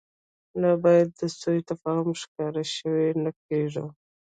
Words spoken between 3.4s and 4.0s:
کېږو.